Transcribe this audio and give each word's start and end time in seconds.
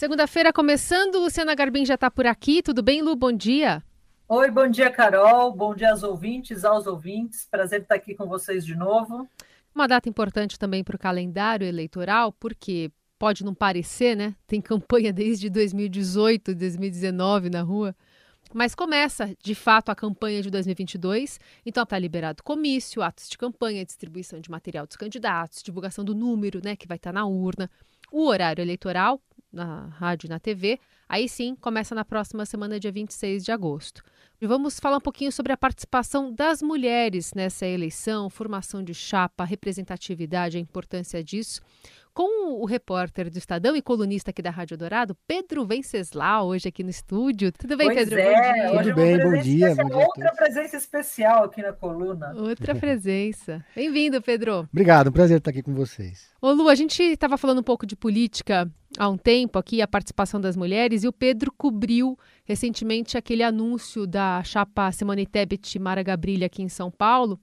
Segunda-feira 0.00 0.50
começando, 0.50 1.18
Luciana 1.18 1.54
Garbim 1.54 1.84
já 1.84 1.92
está 1.92 2.10
por 2.10 2.26
aqui. 2.26 2.62
Tudo 2.62 2.82
bem, 2.82 3.02
Lu? 3.02 3.14
Bom 3.14 3.30
dia. 3.30 3.82
Oi, 4.26 4.50
bom 4.50 4.66
dia, 4.66 4.90
Carol. 4.90 5.52
Bom 5.52 5.74
dia 5.74 5.90
aos 5.90 6.02
ouvintes, 6.02 6.64
aos 6.64 6.86
ouvintes. 6.86 7.46
Prazer 7.50 7.82
estar 7.82 7.96
aqui 7.96 8.14
com 8.14 8.26
vocês 8.26 8.64
de 8.64 8.74
novo. 8.74 9.28
Uma 9.74 9.86
data 9.86 10.08
importante 10.08 10.58
também 10.58 10.82
para 10.82 10.96
o 10.96 10.98
calendário 10.98 11.66
eleitoral, 11.66 12.32
porque 12.32 12.90
pode 13.18 13.44
não 13.44 13.54
parecer, 13.54 14.16
né? 14.16 14.34
Tem 14.46 14.58
campanha 14.58 15.12
desde 15.12 15.50
2018, 15.50 16.54
2019 16.54 17.50
na 17.50 17.60
rua. 17.60 17.94
Mas 18.54 18.74
começa, 18.74 19.36
de 19.44 19.54
fato, 19.54 19.90
a 19.90 19.94
campanha 19.94 20.40
de 20.40 20.48
2022. 20.48 21.38
Então 21.66 21.82
está 21.82 21.98
liberado 21.98 22.42
comício, 22.42 23.02
atos 23.02 23.28
de 23.28 23.36
campanha, 23.36 23.84
distribuição 23.84 24.40
de 24.40 24.50
material 24.50 24.86
dos 24.86 24.96
candidatos, 24.96 25.62
divulgação 25.62 26.02
do 26.02 26.14
número, 26.14 26.58
né, 26.64 26.74
que 26.74 26.88
vai 26.88 26.96
estar 26.96 27.10
tá 27.10 27.20
na 27.20 27.26
urna, 27.26 27.70
o 28.10 28.26
horário 28.26 28.60
eleitoral 28.60 29.20
na 29.52 29.86
rádio 29.88 30.26
e 30.26 30.30
na 30.30 30.38
TV. 30.38 30.78
Aí 31.08 31.28
sim, 31.28 31.54
começa 31.54 31.94
na 31.94 32.04
próxima 32.04 32.46
semana, 32.46 32.78
dia 32.78 32.92
26 32.92 33.44
de 33.44 33.52
agosto. 33.52 34.02
E 34.40 34.46
vamos 34.46 34.80
falar 34.80 34.96
um 34.96 35.00
pouquinho 35.00 35.32
sobre 35.32 35.52
a 35.52 35.56
participação 35.56 36.32
das 36.32 36.62
mulheres 36.62 37.34
nessa 37.34 37.66
eleição, 37.66 38.30
formação 38.30 38.82
de 38.82 38.94
chapa, 38.94 39.44
representatividade, 39.44 40.56
a 40.56 40.60
importância 40.60 41.22
disso 41.22 41.60
com 42.12 42.60
o 42.60 42.64
repórter 42.64 43.30
do 43.30 43.38
Estadão 43.38 43.76
e 43.76 43.82
colunista 43.82 44.30
aqui 44.30 44.42
da 44.42 44.50
Rádio 44.50 44.76
Dourado, 44.76 45.16
Pedro 45.26 45.64
Venceslau, 45.64 46.48
hoje 46.48 46.68
aqui 46.68 46.82
no 46.82 46.90
estúdio. 46.90 47.52
Tudo 47.52 47.76
bem, 47.76 47.88
pois 47.88 48.08
Pedro? 48.08 48.18
É, 48.18 48.66
bom 48.68 48.70
dia. 48.70 48.82
Tudo 48.82 48.94
bem, 48.94 49.18
bom 49.18 49.40
dia, 49.40 49.74
bom 49.74 49.88
dia. 49.88 49.96
Outra 49.96 50.32
presença 50.32 50.76
especial 50.76 51.44
aqui 51.44 51.62
na 51.62 51.72
coluna. 51.72 52.32
Outra 52.36 52.74
presença. 52.74 53.64
Bem-vindo, 53.74 54.20
Pedro. 54.20 54.68
Obrigado, 54.72 55.08
um 55.08 55.12
prazer 55.12 55.38
estar 55.38 55.50
aqui 55.50 55.62
com 55.62 55.74
vocês. 55.74 56.30
Ô 56.40 56.50
Lu, 56.52 56.68
a 56.68 56.74
gente 56.74 57.02
estava 57.02 57.36
falando 57.36 57.60
um 57.60 57.64
pouco 57.64 57.86
de 57.86 57.96
política 57.96 58.70
há 58.98 59.08
um 59.08 59.16
tempo 59.16 59.58
aqui, 59.58 59.80
a 59.80 59.88
participação 59.88 60.40
das 60.40 60.56
mulheres, 60.56 61.04
e 61.04 61.08
o 61.08 61.12
Pedro 61.12 61.52
cobriu 61.56 62.18
recentemente 62.44 63.16
aquele 63.16 63.42
anúncio 63.42 64.06
da 64.06 64.42
chapa 64.42 64.90
Simone 64.92 65.26
Tebet 65.26 65.76
e 65.76 65.78
Mara 65.78 66.02
Gabrilha 66.02 66.46
aqui 66.46 66.62
em 66.62 66.68
São 66.68 66.90
Paulo. 66.90 67.38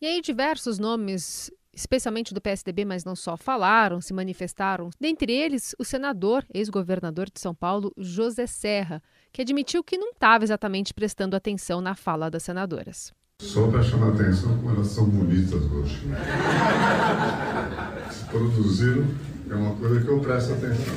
E 0.00 0.06
aí 0.06 0.20
diversos 0.20 0.78
nomes 0.78 1.50
especialmente 1.74 2.34
do 2.34 2.40
PSDB, 2.40 2.84
mas 2.84 3.04
não 3.04 3.16
só, 3.16 3.36
falaram, 3.36 4.00
se 4.00 4.12
manifestaram. 4.12 4.90
Dentre 5.00 5.32
eles, 5.32 5.74
o 5.78 5.84
senador, 5.84 6.44
ex-governador 6.52 7.30
de 7.32 7.40
São 7.40 7.54
Paulo, 7.54 7.92
José 7.96 8.46
Serra, 8.46 9.02
que 9.32 9.42
admitiu 9.42 9.82
que 9.82 9.96
não 9.96 10.10
estava 10.10 10.44
exatamente 10.44 10.92
prestando 10.92 11.34
atenção 11.34 11.80
na 11.80 11.94
fala 11.94 12.30
das 12.30 12.42
senadoras. 12.42 13.12
Só 13.40 13.68
para 13.68 13.82
chamar 13.82 14.14
atenção 14.14 14.56
como 14.58 14.70
elas 14.70 14.88
são 14.88 15.08
bonitas 15.08 15.62
hoje. 15.70 16.02
se 18.12 18.24
produziram, 18.26 19.06
é 19.50 19.54
uma 19.54 19.74
coisa 19.76 20.00
que 20.00 20.08
eu 20.08 20.20
presto 20.20 20.52
atenção. 20.52 20.94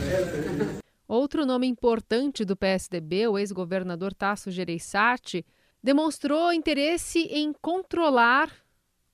Outro 1.07 1.45
nome 1.45 1.67
importante 1.67 2.43
do 2.43 2.55
PSDB, 2.55 3.27
o 3.27 3.37
ex-governador 3.37 4.13
Tasso 4.13 4.51
Gereissati, 4.51 5.45
demonstrou 5.81 6.51
interesse 6.51 7.19
em 7.19 7.53
controlar 7.61 8.51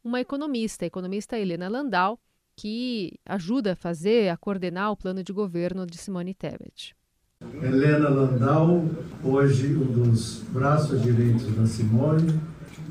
uma 0.03 0.19
economista, 0.19 0.85
a 0.85 0.87
economista 0.87 1.37
Helena 1.37 1.69
Landau, 1.69 2.19
que 2.55 3.19
ajuda 3.25 3.73
a 3.73 3.75
fazer, 3.75 4.29
a 4.29 4.37
coordenar 4.37 4.91
o 4.91 4.97
plano 4.97 5.23
de 5.23 5.31
governo 5.31 5.85
de 5.85 5.97
Simone 5.97 6.33
Tebet. 6.33 6.95
Helena 7.61 8.09
Landau, 8.09 8.85
hoje 9.23 9.75
um 9.75 9.85
dos 9.85 10.43
braços 10.49 11.01
direitos 11.01 11.55
da 11.55 11.65
Simone, 11.65 12.39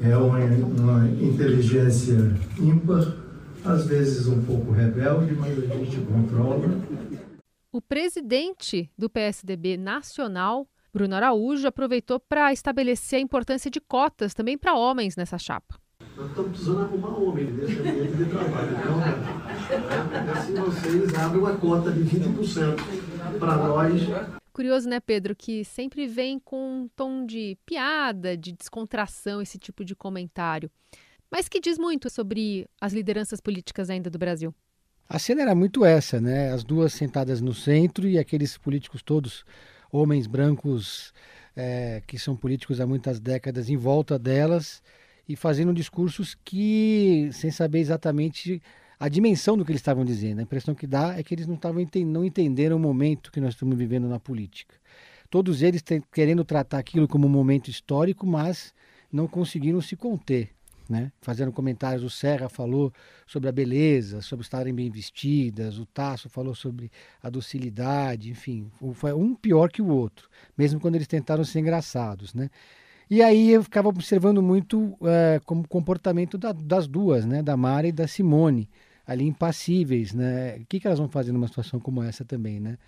é 0.03 0.17
uma, 0.17 0.39
uma 0.39 1.09
inteligência 1.09 2.17
ímpar, 2.59 3.17
às 3.65 3.87
vezes 3.87 4.27
um 4.27 4.43
pouco 4.45 4.73
rebelde, 4.73 5.35
mas 5.35 5.57
a 5.59 5.77
gente 5.77 6.01
controla. 6.01 6.69
O 7.71 7.81
presidente 7.81 8.91
do 8.99 9.09
PSDB 9.09 9.77
nacional, 9.77 10.67
Bruno 10.93 11.15
Araújo, 11.15 11.69
aproveitou 11.69 12.19
para 12.19 12.53
estabelecer 12.53 13.19
a 13.19 13.23
importância 13.23 13.71
de 13.71 13.81
cotas 13.81 14.35
também 14.35 14.59
para 14.59 14.75
homens 14.75 15.15
nessa 15.15 15.39
chapa. 15.39 15.80
Nós 16.21 16.29
estamos 16.29 16.51
precisando 16.51 16.83
arrumar 16.83 17.19
homem 17.19 17.47
nesse 17.47 17.79
ambiente 17.79 18.15
de 18.15 18.25
trabalho. 18.27 18.77
Então, 18.79 18.99
né, 18.99 20.33
assim 20.37 20.55
vocês 20.55 21.15
abrem 21.15 21.41
uma 21.41 21.57
cota 21.57 21.91
de 21.91 22.01
20% 22.01 23.39
para 23.39 23.57
nós. 23.57 24.03
Curioso, 24.53 24.87
né, 24.87 25.01
Pedro, 25.01 25.35
que 25.35 25.65
sempre 25.65 26.07
vem 26.07 26.39
com 26.39 26.83
um 26.83 26.89
tom 26.95 27.25
de 27.25 27.57
piada, 27.65 28.37
de 28.37 28.53
descontração, 28.53 29.41
esse 29.41 29.59
tipo 29.59 29.83
de 29.83 29.97
comentário. 29.97 30.71
Mas 31.31 31.49
que 31.49 31.59
diz 31.59 31.79
muito 31.79 32.11
sobre 32.11 32.69
as 32.79 32.93
lideranças 32.93 33.41
políticas 33.41 33.89
ainda 33.89 34.11
do 34.11 34.19
Brasil. 34.19 34.55
A 35.09 35.19
cena 35.19 35.41
era 35.41 35.55
muito 35.55 35.87
essa, 35.87 36.21
né? 36.21 36.53
As 36.53 36.63
duas 36.63 36.93
sentadas 36.93 37.41
no 37.41 37.55
centro 37.55 38.07
e 38.07 38.19
aqueles 38.19 38.59
políticos 38.59 39.03
todos, 39.03 39.43
homens 39.91 40.27
brancos, 40.27 41.15
é, 41.57 42.03
que 42.07 42.19
são 42.19 42.37
políticos 42.37 42.79
há 42.79 42.87
muitas 42.87 43.19
décadas, 43.19 43.71
em 43.71 43.77
volta 43.77 44.19
delas 44.19 44.83
e 45.31 45.37
fazendo 45.37 45.73
discursos 45.73 46.37
que, 46.45 47.31
sem 47.33 47.53
saber 47.53 47.79
exatamente 47.79 48.61
a 48.99 49.09
dimensão 49.09 49.57
do 49.57 49.65
que 49.65 49.71
eles 49.71 49.81
estavam 49.81 50.05
dizendo. 50.05 50.41
A 50.41 50.43
impressão 50.43 50.75
que 50.75 50.89
dá 50.89 51.17
é 51.17 51.23
que 51.23 51.33
eles 51.33 51.47
não, 51.47 51.55
estavam, 51.55 51.87
não 52.05 52.25
entenderam 52.25 52.77
o 52.77 52.81
momento 52.81 53.31
que 53.31 53.41
nós 53.41 53.55
estamos 53.55 53.79
vivendo 53.79 54.09
na 54.09 54.19
política. 54.19 54.75
Todos 55.31 55.63
eles 55.63 55.85
querendo 56.13 56.45
tratar 56.45 56.79
aquilo 56.79 57.07
como 57.07 57.29
um 57.29 57.31
momento 57.31 57.69
histórico, 57.69 58.27
mas 58.27 58.75
não 59.13 59.29
conseguiram 59.29 59.81
se 59.81 59.95
conter. 59.95 60.51
Né? 60.89 61.13
Fazendo 61.21 61.53
comentários, 61.53 62.03
o 62.03 62.11
Serra 62.11 62.49
falou 62.49 62.93
sobre 63.25 63.49
a 63.49 63.53
beleza, 63.53 64.21
sobre 64.23 64.43
estarem 64.43 64.75
bem 64.75 64.91
vestidas, 64.91 65.79
o 65.79 65.87
Tasso 65.87 66.29
falou 66.29 66.57
sobre 66.57 66.91
a 67.23 67.31
docilidade, 67.31 68.29
enfim, 68.29 68.69
foi 68.95 69.13
um 69.13 69.37
pior 69.37 69.71
que 69.71 69.81
o 69.81 69.87
outro, 69.87 70.29
mesmo 70.59 70.81
quando 70.81 70.97
eles 70.97 71.07
tentaram 71.07 71.45
ser 71.45 71.61
engraçados. 71.61 72.35
Né? 72.35 72.51
E 73.11 73.23
aí 73.23 73.51
eu 73.51 73.65
ficava 73.65 73.89
observando 73.89 74.41
muito 74.41 74.97
é, 75.03 75.41
como 75.45 75.67
comportamento 75.67 76.39
da, 76.39 76.53
das 76.53 76.87
duas, 76.87 77.27
né, 77.27 77.43
da 77.43 77.57
Mara 77.57 77.89
e 77.89 77.93
da 77.93 78.07
Simone, 78.07 78.71
ali 79.05 79.27
impassíveis, 79.27 80.15
né? 80.15 80.59
O 80.59 80.67
que, 80.67 80.79
que 80.79 80.87
elas 80.87 81.01
vão 81.01 81.09
fazer 81.09 81.33
numa 81.33 81.49
situação 81.49 81.81
como 81.81 82.01
essa 82.05 82.25
também, 82.25 82.61
né? 82.61 82.79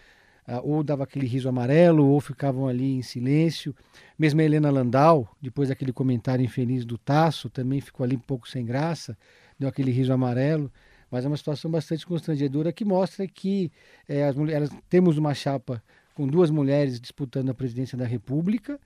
Ah, 0.47 0.61
ou 0.63 0.85
dava 0.85 1.03
aquele 1.03 1.27
riso 1.27 1.49
amarelo, 1.49 2.07
ou 2.07 2.21
ficavam 2.21 2.69
ali 2.69 2.99
em 2.99 3.03
silêncio. 3.03 3.75
Mesmo 4.17 4.41
a 4.41 4.45
Helena 4.45 4.71
Landau, 4.71 5.29
depois 5.43 5.69
daquele 5.69 5.93
comentário 5.93 6.45
infeliz 6.45 6.85
do 6.85 6.97
Tasso, 6.97 7.51
também 7.51 7.81
ficou 7.81 8.05
ali 8.05 8.15
um 8.15 8.21
pouco 8.21 8.49
sem 8.49 8.65
graça, 8.65 9.19
deu 9.59 9.69
aquele 9.69 9.91
riso 9.91 10.13
amarelo. 10.13 10.71
Mas 11.11 11.25
é 11.25 11.29
uma 11.29 11.37
situação 11.37 11.69
bastante 11.69 12.07
constrangedora 12.07 12.73
que 12.73 12.85
mostra 12.85 13.27
que 13.27 13.73
é, 14.09 14.25
as 14.25 14.37
mulheres, 14.37 14.71
temos 14.89 15.19
uma 15.19 15.35
chapa 15.35 15.83
com 16.15 16.29
duas 16.29 16.51
mulheres 16.51 17.01
disputando 17.01 17.51
a 17.51 17.55
presidência 17.55 17.99
da 17.99 18.07
República, 18.07 18.79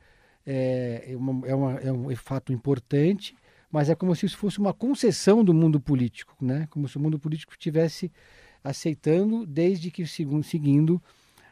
é, 0.47 1.05
é, 1.09 1.17
uma, 1.17 1.47
é, 1.47 1.55
uma, 1.55 1.73
é 1.81 1.93
um 1.93 2.17
fato 2.17 2.53
importante, 2.53 3.35
mas 3.71 3.91
é 3.91 3.95
como 3.95 4.15
se 4.15 4.27
isso 4.27 4.39
fosse 4.39 4.59
uma 4.59 4.73
concessão 4.73 5.45
do 5.45 5.53
mundo 5.53 5.81
político, 5.81 6.37
né? 6.41 6.69
como 6.71 6.89
se 6.89 6.97
o 6.97 7.01
mundo 7.01 7.19
político 7.19 7.53
estivesse 7.53 8.13
aceitando, 8.63 9.45
desde 9.45 9.91
que 9.91 10.07
seguindo 10.07 11.03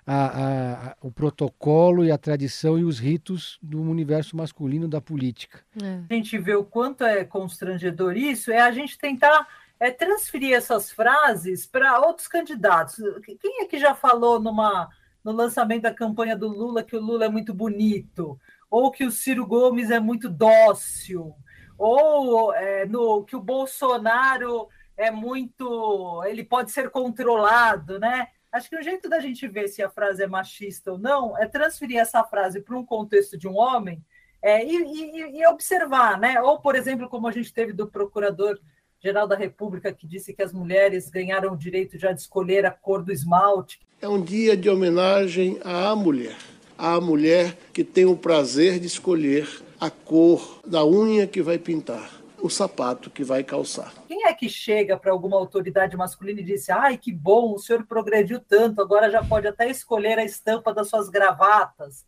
a, 0.06 0.14
a, 0.14 0.88
a, 0.90 0.96
o 1.00 1.10
protocolo 1.10 2.04
e 2.04 2.10
a 2.10 2.18
tradição 2.18 2.78
e 2.78 2.84
os 2.84 2.98
ritos 2.98 3.58
do 3.62 3.80
universo 3.80 4.36
masculino 4.36 4.86
da 4.86 5.00
política. 5.00 5.60
É. 5.82 6.00
A 6.08 6.14
gente 6.14 6.38
vê 6.38 6.54
o 6.54 6.64
quanto 6.64 7.04
é 7.04 7.24
constrangedor 7.24 8.16
isso, 8.16 8.50
é 8.50 8.60
a 8.60 8.70
gente 8.70 8.98
tentar 8.98 9.46
é, 9.80 9.90
transferir 9.90 10.54
essas 10.54 10.90
frases 10.90 11.66
para 11.66 12.00
outros 12.00 12.28
candidatos. 12.28 12.96
Quem 13.40 13.62
é 13.62 13.64
que 13.66 13.78
já 13.78 13.94
falou 13.94 14.40
numa, 14.40 14.88
no 15.22 15.32
lançamento 15.32 15.82
da 15.82 15.94
campanha 15.94 16.36
do 16.36 16.48
Lula 16.48 16.82
que 16.82 16.96
o 16.96 17.00
Lula 17.00 17.24
é 17.24 17.28
muito 17.28 17.54
bonito? 17.54 18.38
Ou 18.74 18.90
que 18.90 19.04
o 19.04 19.10
Ciro 19.10 19.46
Gomes 19.46 19.88
é 19.88 20.00
muito 20.00 20.28
dócil, 20.28 21.32
ou 21.78 22.52
é, 22.52 22.84
no, 22.84 23.24
que 23.24 23.36
o 23.36 23.40
Bolsonaro 23.40 24.66
é 24.96 25.12
muito. 25.12 26.20
ele 26.26 26.42
pode 26.42 26.72
ser 26.72 26.90
controlado, 26.90 28.00
né? 28.00 28.26
Acho 28.50 28.68
que 28.68 28.76
o 28.76 28.82
jeito 28.82 29.08
da 29.08 29.20
gente 29.20 29.46
ver 29.46 29.68
se 29.68 29.80
a 29.80 29.88
frase 29.88 30.24
é 30.24 30.26
machista 30.26 30.90
ou 30.90 30.98
não 30.98 31.38
é 31.38 31.46
transferir 31.46 31.98
essa 31.98 32.24
frase 32.24 32.60
para 32.60 32.76
um 32.76 32.84
contexto 32.84 33.38
de 33.38 33.46
um 33.46 33.56
homem 33.56 34.04
é, 34.42 34.64
e, 34.64 34.74
e, 34.74 35.38
e, 35.38 35.46
observar, 35.46 36.18
né? 36.18 36.42
Ou, 36.42 36.58
por 36.58 36.74
exemplo, 36.74 37.08
como 37.08 37.28
a 37.28 37.32
gente 37.32 37.54
teve 37.54 37.72
do 37.72 37.86
procurador-geral 37.86 39.28
da 39.28 39.36
República, 39.36 39.92
que 39.92 40.04
disse 40.04 40.34
que 40.34 40.42
as 40.42 40.52
mulheres 40.52 41.08
ganharam 41.08 41.52
o 41.52 41.56
direito 41.56 41.96
já 41.96 42.10
de 42.10 42.22
escolher 42.22 42.66
a 42.66 42.72
cor 42.72 43.04
do 43.04 43.12
esmalte. 43.12 43.78
É 44.02 44.08
um 44.08 44.20
dia 44.20 44.56
de 44.56 44.68
homenagem 44.68 45.60
à 45.62 45.94
mulher 45.94 46.34
à 46.76 47.00
mulher 47.00 47.56
que 47.72 47.84
tem 47.84 48.04
o 48.04 48.16
prazer 48.16 48.78
de 48.78 48.86
escolher 48.86 49.48
a 49.80 49.90
cor 49.90 50.60
da 50.66 50.84
unha 50.84 51.26
que 51.26 51.42
vai 51.42 51.58
pintar, 51.58 52.22
o 52.40 52.48
sapato 52.48 53.10
que 53.10 53.24
vai 53.24 53.42
calçar. 53.44 53.92
Quem 54.06 54.26
é 54.26 54.34
que 54.34 54.48
chega 54.48 54.96
para 54.96 55.12
alguma 55.12 55.36
autoridade 55.36 55.96
masculina 55.96 56.40
e 56.40 56.44
diz: 56.44 56.68
ai, 56.70 56.96
que 56.96 57.12
bom, 57.12 57.54
o 57.54 57.58
senhor 57.58 57.84
progrediu 57.86 58.40
tanto, 58.40 58.80
agora 58.80 59.10
já 59.10 59.22
pode 59.22 59.46
até 59.46 59.70
escolher 59.70 60.18
a 60.18 60.24
estampa 60.24 60.72
das 60.72 60.88
suas 60.88 61.08
gravatas? 61.08 62.06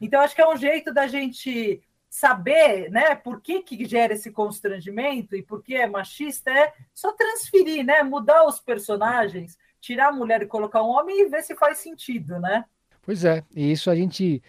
Então, 0.00 0.20
acho 0.20 0.34
que 0.34 0.40
é 0.40 0.48
um 0.48 0.56
jeito 0.56 0.92
da 0.92 1.06
gente 1.06 1.82
saber 2.08 2.90
né, 2.90 3.14
por 3.14 3.40
que, 3.40 3.62
que 3.62 3.84
gera 3.84 4.14
esse 4.14 4.30
constrangimento 4.30 5.36
e 5.36 5.42
por 5.42 5.62
que 5.62 5.74
é 5.74 5.86
machista, 5.86 6.50
é 6.50 6.72
só 6.94 7.12
transferir, 7.12 7.84
né, 7.84 8.02
mudar 8.02 8.46
os 8.46 8.58
personagens, 8.58 9.58
tirar 9.80 10.08
a 10.08 10.12
mulher 10.12 10.42
e 10.42 10.46
colocar 10.46 10.82
um 10.82 10.88
homem 10.88 11.20
e 11.20 11.28
ver 11.28 11.42
se 11.42 11.54
faz 11.54 11.78
sentido, 11.78 12.38
né? 12.40 12.64
Pois 13.08 13.24
é, 13.24 13.42
e 13.56 13.72
isso 13.72 13.90
a 13.90 13.96
gente. 13.96 14.42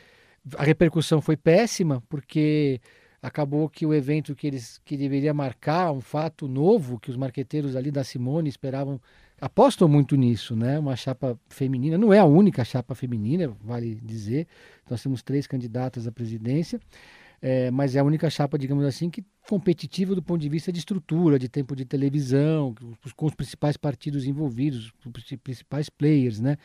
A 0.58 0.64
repercussão 0.66 1.22
foi 1.22 1.38
péssima, 1.38 2.04
porque 2.10 2.82
acabou 3.22 3.70
que 3.70 3.86
o 3.86 3.94
evento 3.94 4.36
que 4.36 4.48
eles 4.48 4.82
que 4.84 4.98
deveria 4.98 5.34
marcar 5.34 5.94
um 5.94 6.02
fato 6.02 6.46
novo 6.46 7.00
que 7.00 7.10
os 7.10 7.16
marqueteiros 7.16 7.78
ali 7.78 7.90
da 7.90 8.04
Simone 8.04 8.50
esperavam 8.50 9.00
apostam 9.40 9.88
muito 9.88 10.18
nisso, 10.18 10.58
né? 10.58 10.78
Uma 10.78 10.98
chapa 10.98 11.40
feminina, 11.48 11.98
não 11.98 12.12
é 12.12 12.20
a 12.20 12.26
única 12.26 12.66
chapa 12.66 12.94
feminina, 12.94 13.56
vale 13.64 13.96
dizer. 13.96 14.46
Nós 14.90 15.02
temos 15.02 15.24
três 15.24 15.48
candidatas 15.48 16.06
à 16.06 16.12
presidência, 16.12 16.82
é, 17.42 17.72
mas 17.72 17.96
é 17.96 18.00
a 18.00 18.04
única 18.04 18.30
chapa, 18.30 18.60
digamos 18.60 18.84
assim, 18.84 19.10
que 19.10 19.24
competitiva 19.48 20.14
do 20.14 20.22
ponto 20.22 20.42
de 20.42 20.50
vista 20.50 20.70
de 20.70 20.80
estrutura, 20.80 21.40
de 21.40 21.48
tempo 21.48 21.78
de 21.78 21.86
televisão, 21.86 22.76
com 23.16 23.26
os 23.26 23.34
principais 23.34 23.78
partidos 23.78 24.26
envolvidos, 24.28 24.92
os 25.06 25.38
principais 25.38 25.90
players, 25.90 26.42
né? 26.42 26.58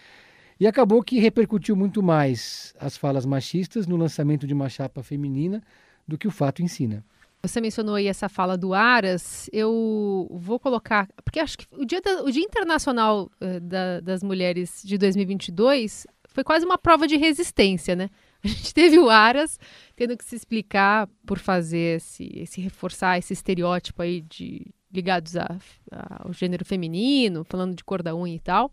E 0.58 0.66
acabou 0.66 1.02
que 1.02 1.18
repercutiu 1.18 1.74
muito 1.74 2.02
mais 2.02 2.74
as 2.78 2.96
falas 2.96 3.26
machistas 3.26 3.86
no 3.86 3.96
lançamento 3.96 4.46
de 4.46 4.54
uma 4.54 4.68
chapa 4.68 5.02
feminina 5.02 5.62
do 6.06 6.16
que 6.16 6.28
o 6.28 6.30
fato 6.30 6.62
ensina. 6.62 6.96
Né? 6.96 7.02
Você 7.42 7.60
mencionou 7.60 7.96
aí 7.96 8.06
essa 8.06 8.26
fala 8.28 8.56
do 8.56 8.72
Aras, 8.72 9.50
eu 9.52 10.26
vou 10.30 10.58
colocar, 10.58 11.06
porque 11.22 11.38
acho 11.38 11.58
que 11.58 11.66
o 11.72 11.84
Dia, 11.84 12.00
da, 12.00 12.22
o 12.22 12.30
dia 12.30 12.42
Internacional 12.42 13.30
uh, 13.38 13.60
da, 13.60 14.00
das 14.00 14.22
Mulheres 14.22 14.80
de 14.82 14.96
2022 14.96 16.06
foi 16.26 16.42
quase 16.42 16.64
uma 16.64 16.78
prova 16.78 17.06
de 17.06 17.16
resistência, 17.16 17.94
né? 17.94 18.08
A 18.42 18.48
gente 18.48 18.72
teve 18.74 18.98
o 18.98 19.10
Aras 19.10 19.58
tendo 19.94 20.16
que 20.16 20.24
se 20.24 20.34
explicar 20.34 21.06
por 21.26 21.38
fazer 21.38 21.96
esse, 21.96 22.30
esse 22.34 22.62
reforçar 22.62 23.18
esse 23.18 23.34
estereótipo 23.34 24.00
aí 24.00 24.22
de 24.22 24.66
ligados 24.90 25.36
a, 25.36 25.58
a, 25.92 26.26
ao 26.26 26.32
gênero 26.32 26.64
feminino, 26.64 27.44
falando 27.44 27.74
de 27.74 27.84
cor 27.84 28.02
da 28.02 28.16
unha 28.16 28.36
e 28.36 28.40
tal. 28.40 28.72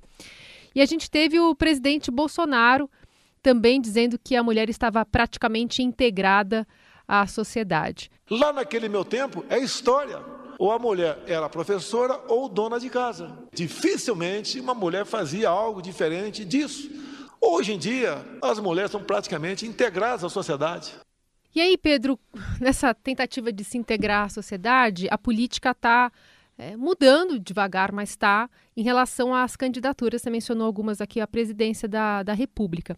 E 0.73 0.81
a 0.81 0.85
gente 0.85 1.09
teve 1.09 1.39
o 1.39 1.55
presidente 1.55 2.09
Bolsonaro 2.09 2.89
também 3.41 3.81
dizendo 3.81 4.19
que 4.23 4.35
a 4.35 4.43
mulher 4.43 4.69
estava 4.69 5.05
praticamente 5.05 5.81
integrada 5.81 6.67
à 7.07 7.25
sociedade. 7.27 8.09
Lá 8.29 8.53
naquele 8.53 8.87
meu 8.87 9.03
tempo 9.03 9.43
é 9.49 9.59
história. 9.59 10.19
Ou 10.57 10.71
a 10.71 10.77
mulher 10.77 11.17
era 11.25 11.49
professora 11.49 12.21
ou 12.27 12.47
dona 12.47 12.79
de 12.79 12.89
casa. 12.89 13.35
Dificilmente 13.51 14.59
uma 14.59 14.75
mulher 14.75 15.05
fazia 15.05 15.49
algo 15.49 15.81
diferente 15.81 16.45
disso. 16.45 16.89
Hoje 17.41 17.73
em 17.73 17.79
dia, 17.79 18.23
as 18.41 18.59
mulheres 18.59 18.91
são 18.91 19.03
praticamente 19.03 19.65
integradas 19.65 20.23
à 20.23 20.29
sociedade. 20.29 20.93
E 21.53 21.59
aí, 21.59 21.75
Pedro, 21.77 22.17
nessa 22.61 22.93
tentativa 22.93 23.51
de 23.51 23.63
se 23.63 23.77
integrar 23.77 24.25
à 24.25 24.29
sociedade, 24.29 25.07
a 25.09 25.17
política 25.17 25.71
está 25.71 26.11
é, 26.61 26.77
mudando 26.77 27.39
devagar, 27.39 27.91
mas 27.91 28.11
está 28.11 28.47
em 28.77 28.83
relação 28.83 29.33
às 29.33 29.55
candidaturas. 29.55 30.21
Você 30.21 30.29
mencionou 30.29 30.67
algumas 30.67 31.01
aqui 31.01 31.19
à 31.19 31.25
presidência 31.25 31.89
da, 31.89 32.21
da 32.21 32.33
República. 32.33 32.95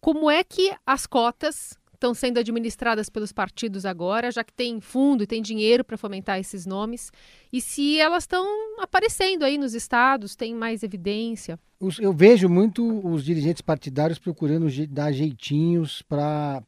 Como 0.00 0.28
é 0.28 0.42
que 0.42 0.74
as 0.84 1.06
cotas 1.06 1.78
estão 1.94 2.12
sendo 2.12 2.38
administradas 2.38 3.08
pelos 3.08 3.32
partidos 3.32 3.84
agora, 3.84 4.32
já 4.32 4.42
que 4.42 4.52
tem 4.52 4.80
fundo 4.80 5.22
e 5.22 5.26
tem 5.26 5.40
dinheiro 5.40 5.84
para 5.84 5.96
fomentar 5.96 6.40
esses 6.40 6.66
nomes, 6.66 7.12
e 7.52 7.60
se 7.60 7.98
elas 8.00 8.24
estão 8.24 8.46
aparecendo 8.80 9.44
aí 9.44 9.58
nos 9.58 9.74
estados, 9.74 10.34
tem 10.36 10.54
mais 10.54 10.82
evidência. 10.82 11.58
Eu 12.00 12.12
vejo 12.12 12.48
muito 12.48 13.06
os 13.06 13.24
dirigentes 13.24 13.62
partidários 13.62 14.18
procurando 14.18 14.68
dar 14.88 15.12
jeitinhos 15.12 16.02
para 16.02 16.62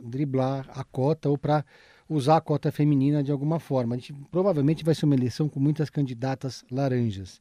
driblar 0.00 0.68
a 0.70 0.82
cota 0.82 1.28
ou 1.28 1.38
para 1.38 1.64
usar 2.08 2.36
a 2.36 2.40
cota 2.40 2.70
feminina 2.70 3.22
de 3.22 3.32
alguma 3.32 3.58
forma. 3.58 3.94
A 3.94 3.98
gente 3.98 4.12
provavelmente 4.30 4.84
vai 4.84 4.94
ser 4.94 5.04
uma 5.04 5.14
eleição 5.14 5.48
com 5.48 5.58
muitas 5.58 5.90
candidatas 5.90 6.64
laranjas. 6.70 7.40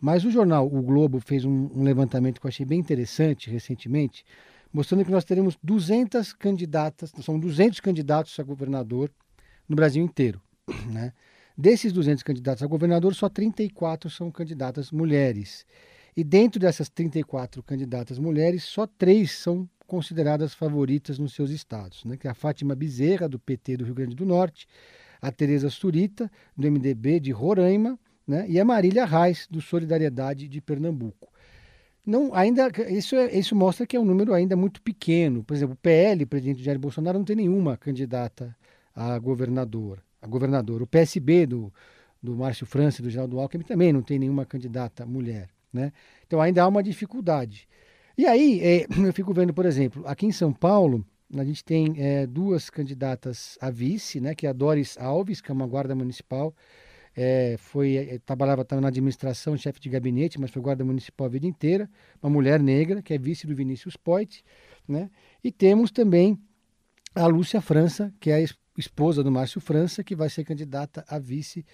Mas 0.00 0.24
o 0.24 0.30
jornal 0.30 0.66
O 0.66 0.82
Globo 0.82 1.20
fez 1.20 1.44
um, 1.44 1.70
um 1.74 1.82
levantamento 1.82 2.40
que 2.40 2.46
eu 2.46 2.48
achei 2.48 2.66
bem 2.66 2.78
interessante 2.78 3.50
recentemente, 3.50 4.24
mostrando 4.72 5.04
que 5.04 5.10
nós 5.10 5.24
teremos 5.24 5.58
200 5.62 6.32
candidatas, 6.34 7.12
são 7.22 7.38
200 7.38 7.80
candidatos 7.80 8.38
a 8.38 8.42
governador 8.42 9.10
no 9.68 9.76
Brasil 9.76 10.04
inteiro. 10.04 10.40
Né? 10.90 11.12
Desses 11.56 11.90
200 11.92 12.22
candidatos 12.22 12.62
a 12.62 12.66
governador, 12.66 13.14
só 13.14 13.30
34 13.30 14.10
são 14.10 14.30
candidatas 14.30 14.90
mulheres. 14.90 15.64
E 16.14 16.22
dentro 16.22 16.60
dessas 16.60 16.88
34 16.88 17.62
candidatas 17.62 18.18
mulheres, 18.18 18.64
só 18.64 18.86
três 18.86 19.32
são 19.32 19.68
consideradas 19.86 20.54
favoritas 20.54 21.18
nos 21.18 21.34
seus 21.34 21.50
estados, 21.50 22.04
né? 22.04 22.16
que 22.16 22.26
é 22.26 22.30
a 22.30 22.34
Fátima 22.34 22.74
Bezerra, 22.74 23.28
do 23.28 23.38
PT 23.38 23.78
do 23.78 23.84
Rio 23.84 23.94
Grande 23.94 24.14
do 24.14 24.24
Norte, 24.24 24.66
a 25.20 25.30
Tereza 25.30 25.70
Surita, 25.70 26.30
do 26.56 26.70
MDB 26.70 27.20
de 27.20 27.30
Roraima, 27.30 27.98
né? 28.26 28.46
e 28.48 28.58
a 28.58 28.64
Marília 28.64 29.04
Reis, 29.04 29.46
do 29.50 29.60
Solidariedade 29.60 30.48
de 30.48 30.60
Pernambuco 30.60 31.28
não 32.06 32.32
ainda 32.32 32.70
isso, 32.88 33.16
é, 33.16 33.36
isso 33.36 33.56
mostra 33.56 33.84
que 33.84 33.96
é 33.96 34.00
um 34.00 34.04
número 34.04 34.32
ainda 34.32 34.54
muito 34.54 34.80
pequeno. 34.80 35.42
Por 35.42 35.54
exemplo, 35.54 35.74
o 35.74 35.76
PL, 35.76 36.24
presidente 36.24 36.62
Jair 36.62 36.78
Bolsonaro, 36.78 37.18
não 37.18 37.24
tem 37.24 37.34
nenhuma 37.34 37.76
candidata 37.76 38.56
a 38.94 39.18
governador. 39.18 40.00
A 40.22 40.26
governador. 40.26 40.80
O 40.80 40.86
PSB 40.86 41.46
do, 41.46 41.72
do 42.22 42.36
Márcio 42.36 42.64
França 42.64 43.00
e 43.00 43.04
do 43.04 43.10
Geraldo 43.10 43.40
Alckmin 43.40 43.64
também 43.64 43.92
não 43.92 44.02
tem 44.02 44.20
nenhuma 44.20 44.46
candidata 44.46 45.04
mulher. 45.04 45.50
Né? 45.72 45.92
Então 46.26 46.40
ainda 46.40 46.62
há 46.62 46.68
uma 46.68 46.82
dificuldade. 46.82 47.68
E 48.18 48.24
aí, 48.24 48.60
é, 48.60 48.86
eu 49.06 49.12
fico 49.12 49.32
vendo, 49.34 49.52
por 49.52 49.66
exemplo, 49.66 50.02
aqui 50.06 50.26
em 50.26 50.32
São 50.32 50.52
Paulo, 50.52 51.04
a 51.34 51.44
gente 51.44 51.64
tem 51.64 51.94
é, 51.98 52.26
duas 52.26 52.70
candidatas 52.70 53.58
a 53.60 53.70
vice, 53.70 54.20
né, 54.20 54.34
que 54.34 54.46
é 54.46 54.50
a 54.50 54.52
Doris 54.52 54.96
Alves, 54.98 55.40
que 55.40 55.50
é 55.50 55.54
uma 55.54 55.66
guarda 55.66 55.94
municipal, 55.94 56.54
é, 57.14 57.56
foi 57.58 57.96
é, 57.96 58.18
trabalhava 58.18 58.66
na 58.80 58.88
administração, 58.88 59.56
chefe 59.56 59.80
de 59.80 59.88
gabinete, 59.88 60.40
mas 60.40 60.50
foi 60.50 60.62
guarda 60.62 60.84
municipal 60.84 61.26
a 61.26 61.30
vida 61.30 61.46
inteira, 61.46 61.90
uma 62.22 62.30
mulher 62.30 62.60
negra, 62.60 63.02
que 63.02 63.12
é 63.12 63.18
vice 63.18 63.46
do 63.46 63.54
Vinícius 63.54 63.96
Poit, 63.96 64.44
né? 64.86 65.10
E 65.42 65.50
temos 65.50 65.90
também 65.90 66.38
a 67.14 67.26
Lúcia 67.26 67.60
França, 67.60 68.12
que 68.20 68.30
é 68.30 68.36
a 68.36 68.46
esposa 68.76 69.24
do 69.24 69.32
Márcio 69.32 69.60
França, 69.60 70.04
que 70.04 70.14
vai 70.14 70.28
ser 70.28 70.44
candidata 70.44 71.04
a 71.08 71.18
vice 71.18 71.64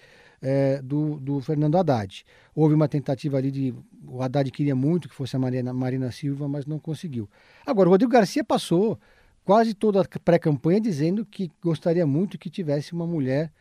é, 0.43 0.81
do, 0.81 1.17
do, 1.19 1.41
Fernando 1.41 1.77
Haddad. 1.77 2.23
Houve 2.53 2.75
uma 2.75 2.87
tentativa 2.87 3.37
ali 3.37 3.49
de. 3.49 3.73
O 4.05 4.21
Haddad 4.21 4.51
queria 4.51 4.75
muito 4.75 5.09
que 5.09 5.15
fosse 5.15 5.35
a 5.35 5.39
Marina, 5.39 5.73
Marina 5.73 6.11
Silva, 6.11 6.47
mas 6.47 6.65
não 6.67 6.77
conseguiu. 6.77 7.27
Agora, 7.65 7.89
o 7.89 7.91
Rodrigo 7.91 8.11
Garcia 8.11 8.43
passou 8.43 8.99
quase 9.43 9.73
toda 9.73 10.01
a 10.01 10.19
pré-campanha 10.19 10.79
dizendo 10.79 11.25
que 11.25 11.49
gostaria 11.61 12.05
muito 12.05 12.37
que 12.37 12.49
tivesse 12.49 12.93
uma 12.93 13.07
mulher 13.07 13.51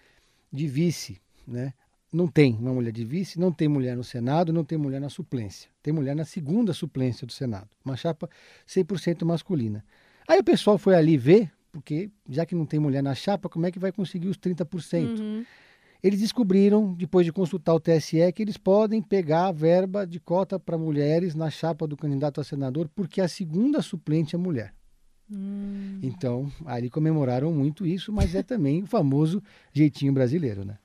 de 0.53 0.67
vice 0.67 1.23
né? 1.47 1.73
Não 2.13 2.29
tem 2.29 2.55
uma 2.55 2.73
mulher 2.73 2.93
de 2.93 3.05
vice, 3.05 3.41
não 3.41 3.51
tem 3.51 3.69
mulher 3.69 3.97
no 3.97 4.05
Senado, 4.05 4.53
não 4.53 4.65
tem 4.65 4.77
mulher 4.77 5.01
na 5.01 5.09
suplência. 5.09 5.71
Tem 5.83 5.93
mulher 5.93 6.15
na 6.15 6.25
segunda 6.25 6.75
suplência 6.75 7.27
do 7.27 7.33
Senado. 7.33 7.69
Uma 7.85 7.97
chapa 7.97 8.29
100% 8.69 9.25
masculina. 9.25 9.83
Aí 10.29 10.39
o 10.39 10.45
pessoal 10.45 10.77
foi 10.77 10.95
ali 10.95 11.17
ver, 11.17 11.51
porque 11.71 12.11
já 12.29 12.45
que 12.45 12.55
não 12.55 12.67
tem 12.67 12.79
mulher 12.79 13.03
na 13.03 13.15
chapa, 13.15 13.49
como 13.49 13.65
é 13.65 13.73
que 13.73 13.79
vai 13.79 13.91
conseguir 13.91 14.29
os 14.29 14.37
30%? 14.37 15.19
Uhum. 15.19 15.45
Eles 16.03 16.21
descobriram, 16.21 16.95
depois 16.95 17.25
de 17.25 17.33
consultar 17.33 17.75
o 17.75 17.81
TSE, 17.81 18.33
que 18.33 18.43
eles 18.43 18.57
podem 18.57 19.01
pegar 19.01 19.47
a 19.47 19.53
verba 19.53 20.05
de 20.05 20.19
cota 20.19 20.59
para 20.59 20.77
mulheres 20.77 21.35
na 21.35 21.49
chapa 21.49 21.87
do 21.87 21.97
candidato 21.97 22.41
a 22.41 22.45
senador, 22.45 22.89
porque 22.89 23.21
a 23.21 23.29
segunda 23.29 23.81
suplente 23.81 24.35
é 24.35 24.39
mulher. 24.39 24.75
Hum. 25.31 26.01
Então, 26.03 26.51
ali 26.67 26.91
comemoraram 26.91 27.53
muito 27.53 27.87
isso, 27.87 28.13
mas 28.13 28.35
é 28.35 28.43
também 28.43 28.83
o 28.83 28.87
famoso 28.87 29.41
jeitinho 29.73 30.13
brasileiro, 30.13 30.65
né? 30.65 30.77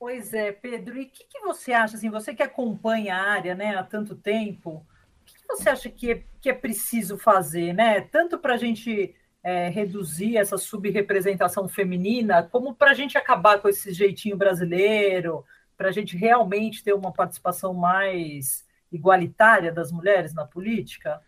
Pois 0.00 0.34
é, 0.34 0.50
Pedro, 0.50 0.98
e 0.98 1.04
o 1.04 1.06
que, 1.08 1.24
que, 1.24 1.40
você 1.40 1.72
acha, 1.72 1.96
assim, 1.96 2.10
você 2.10 2.34
que 2.34 2.42
acompanha 2.42 3.14
a 3.14 3.30
área 3.30 3.54
né, 3.54 3.76
há 3.76 3.84
tanto 3.84 4.16
tempo, 4.16 4.70
o 4.70 5.24
que, 5.24 5.34
que 5.34 5.46
você 5.46 5.68
acha 5.68 5.88
que 5.88 6.10
é, 6.10 6.24
que 6.40 6.50
é 6.50 6.54
preciso 6.54 7.16
fazer, 7.16 7.72
né? 7.72 8.00
Tanto 8.00 8.38
para 8.38 8.54
a 8.54 8.56
gente 8.56 9.14
é, 9.42 9.68
reduzir 9.68 10.36
essa 10.36 10.58
subrepresentação 10.58 11.68
feminina, 11.68 12.42
como 12.42 12.74
para 12.74 12.90
a 12.90 12.94
gente 12.94 13.16
acabar 13.16 13.60
com 13.60 13.68
esse 13.68 13.92
jeitinho 13.92 14.36
brasileiro, 14.36 15.44
para 15.76 15.88
a 15.88 15.92
gente 15.92 16.16
realmente 16.16 16.84
ter 16.84 16.92
uma 16.92 17.12
participação 17.12 17.72
mais 17.72 18.64
igualitária 18.92 19.72
das 19.72 19.90
mulheres 19.90 20.34
na 20.34 20.44
política? 20.44 21.20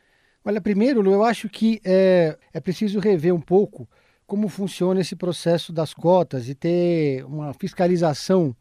Olha, 0.44 0.60
primeiro, 0.60 1.00
Lu, 1.00 1.12
eu 1.12 1.24
acho 1.24 1.48
que 1.48 1.80
é, 1.84 2.36
é 2.52 2.60
preciso 2.60 2.98
rever 2.98 3.34
um 3.34 3.40
pouco 3.40 3.88
como 4.26 4.48
funciona 4.48 5.00
esse 5.00 5.14
processo 5.14 5.72
das 5.72 5.94
cotas 5.94 6.48
e 6.48 6.54
ter 6.54 7.24
uma 7.24 7.52
fiscalização 7.54 8.56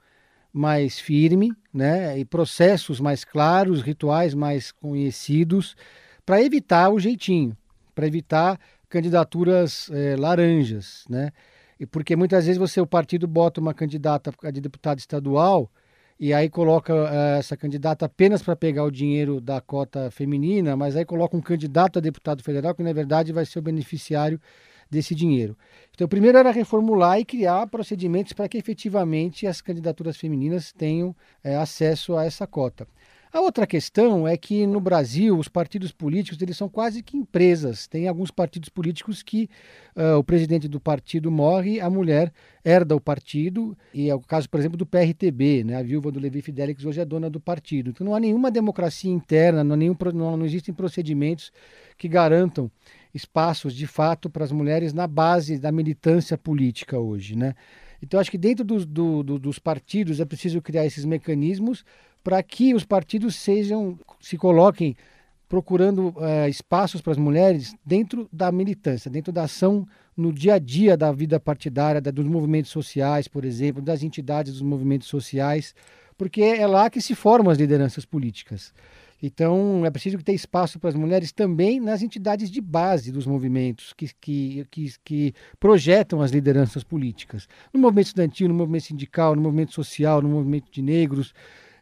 mais 0.53 0.99
firme, 0.99 1.53
né, 1.73 2.19
e 2.19 2.25
processos 2.25 2.99
mais 2.99 3.23
claros, 3.23 3.81
rituais 3.81 4.33
mais 4.33 4.71
conhecidos, 4.71 5.75
para 6.25 6.41
evitar 6.41 6.89
o 6.89 6.99
jeitinho, 6.99 7.55
para 7.95 8.05
evitar 8.05 8.59
candidaturas 8.91 9.89
é, 9.91 10.15
laranjas, 10.17 11.05
né? 11.09 11.31
E 11.79 11.85
porque 11.85 12.15
muitas 12.15 12.45
vezes 12.45 12.59
você 12.59 12.79
o 12.79 12.85
partido 12.85 13.27
bota 13.27 13.59
uma 13.59 13.73
candidata 13.73 14.31
de 14.51 14.61
deputado 14.61 14.99
estadual 14.99 15.71
e 16.19 16.31
aí 16.31 16.47
coloca 16.47 16.93
uh, 16.93 17.39
essa 17.39 17.57
candidata 17.57 18.05
apenas 18.05 18.43
para 18.43 18.55
pegar 18.55 18.83
o 18.83 18.91
dinheiro 18.91 19.41
da 19.41 19.59
cota 19.59 20.11
feminina, 20.11 20.75
mas 20.75 20.95
aí 20.95 21.03
coloca 21.03 21.35
um 21.35 21.41
candidato 21.41 21.97
a 21.97 22.01
deputado 22.01 22.43
federal 22.43 22.75
que 22.75 22.83
na 22.83 22.93
verdade 22.93 23.33
vai 23.33 23.43
ser 23.43 23.57
o 23.57 23.63
beneficiário 23.63 24.39
desse 24.91 25.15
dinheiro. 25.15 25.57
Então, 25.95 26.07
primeiro 26.07 26.37
era 26.37 26.51
reformular 26.51 27.17
e 27.17 27.25
criar 27.25 27.65
procedimentos 27.65 28.33
para 28.33 28.47
que 28.47 28.57
efetivamente 28.57 29.47
as 29.47 29.61
candidaturas 29.61 30.17
femininas 30.17 30.71
tenham 30.71 31.15
é, 31.43 31.55
acesso 31.55 32.15
a 32.15 32.25
essa 32.25 32.45
cota. 32.45 32.85
A 33.33 33.39
outra 33.39 33.65
questão 33.65 34.27
é 34.27 34.35
que 34.35 34.67
no 34.67 34.81
Brasil 34.81 35.37
os 35.37 35.47
partidos 35.47 35.93
políticos 35.93 36.41
eles 36.41 36.57
são 36.57 36.67
quase 36.67 37.01
que 37.01 37.15
empresas. 37.15 37.87
Tem 37.87 38.05
alguns 38.05 38.29
partidos 38.29 38.67
políticos 38.67 39.23
que 39.23 39.49
uh, 39.95 40.17
o 40.17 40.23
presidente 40.23 40.67
do 40.67 40.81
partido 40.81 41.31
morre, 41.31 41.79
a 41.79 41.89
mulher 41.89 42.33
herda 42.63 42.93
o 42.93 42.99
partido, 42.99 43.77
e 43.93 44.09
é 44.09 44.13
o 44.13 44.19
caso, 44.19 44.49
por 44.49 44.59
exemplo, 44.59 44.77
do 44.77 44.85
PRTB, 44.85 45.63
né? 45.63 45.77
a 45.77 45.83
viúva 45.83 46.11
do 46.11 46.19
Levi 46.19 46.41
Fidelix 46.41 46.83
hoje 46.83 46.99
é 46.99 47.05
dona 47.05 47.29
do 47.29 47.39
partido. 47.39 47.91
Então 47.91 48.05
não 48.05 48.13
há 48.13 48.19
nenhuma 48.19 48.51
democracia 48.51 49.09
interna, 49.09 49.63
não, 49.63 49.77
nenhum, 49.77 49.95
não, 50.13 50.35
não 50.35 50.45
existem 50.45 50.75
procedimentos 50.75 51.53
que 51.97 52.09
garantam 52.09 52.69
espaços 53.13 53.73
de 53.73 53.87
fato 53.87 54.29
para 54.29 54.43
as 54.43 54.51
mulheres 54.51 54.93
na 54.93 55.07
base 55.07 55.57
da 55.57 55.71
militância 55.71 56.37
política 56.37 56.99
hoje. 56.99 57.37
Né? 57.37 57.55
Então 58.03 58.19
acho 58.19 58.31
que 58.31 58.37
dentro 58.37 58.65
do, 58.65 58.85
do, 58.85 59.39
dos 59.39 59.57
partidos 59.57 60.19
é 60.19 60.25
preciso 60.25 60.61
criar 60.61 60.85
esses 60.85 61.05
mecanismos 61.05 61.85
para 62.23 62.41
que 62.43 62.73
os 62.73 62.85
partidos 62.85 63.35
sejam 63.35 63.97
se 64.19 64.37
coloquem 64.37 64.95
procurando 65.47 66.13
é, 66.19 66.47
espaços 66.47 67.01
para 67.01 67.11
as 67.11 67.17
mulheres 67.17 67.75
dentro 67.85 68.29
da 68.31 68.51
militância, 68.51 69.11
dentro 69.11 69.33
da 69.33 69.43
ação 69.43 69.85
no 70.15 70.31
dia 70.31 70.53
a 70.53 70.59
dia 70.59 70.95
da 70.95 71.11
vida 71.11 71.39
partidária, 71.41 71.99
da, 71.99 72.09
dos 72.09 72.25
movimentos 72.25 72.71
sociais, 72.71 73.27
por 73.27 73.43
exemplo, 73.43 73.81
das 73.81 74.01
entidades 74.01 74.53
dos 74.53 74.61
movimentos 74.61 75.09
sociais, 75.09 75.75
porque 76.17 76.41
é 76.41 76.65
lá 76.65 76.89
que 76.89 77.01
se 77.01 77.13
formam 77.15 77.51
as 77.51 77.57
lideranças 77.57 78.05
políticas. 78.05 78.73
Então, 79.21 79.85
é 79.85 79.91
preciso 79.91 80.17
ter 80.19 80.33
espaço 80.33 80.79
para 80.79 80.89
as 80.89 80.95
mulheres 80.95 81.31
também 81.31 81.79
nas 81.79 82.01
entidades 82.01 82.49
de 82.49 82.59
base 82.59 83.11
dos 83.11 83.27
movimentos 83.27 83.93
que, 83.93 84.09
que, 84.19 84.65
que, 84.71 84.93
que, 85.03 85.33
projetam 85.59 86.21
as 86.21 86.31
lideranças 86.31 86.83
políticas. 86.83 87.47
No 87.71 87.79
movimento 87.79 88.07
estudantil, 88.07 88.47
no 88.47 88.55
movimento 88.55 88.85
sindical, 88.85 89.35
no 89.35 89.41
movimento 89.41 89.73
social, 89.73 90.21
no 90.21 90.29
movimento 90.29 90.71
de 90.71 90.81
negros, 90.81 91.33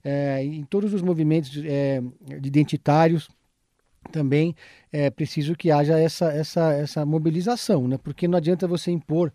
é, 0.04 0.44
em 0.44 0.64
todos 0.64 0.94
os 0.94 1.02
movimentos 1.02 1.52
é, 1.66 2.02
identitários 2.44 3.30
também 4.12 4.56
é 4.92 5.10
preciso 5.10 5.56
que 5.56 5.72
haja 5.72 6.00
essa, 6.00 6.32
essa, 6.32 6.74
essa 6.74 7.06
mobilização, 7.06 7.88
né? 7.88 7.98
porque 7.98 8.28
não 8.28 8.38
adianta 8.38 8.68
você 8.68 8.92
impor 8.92 9.32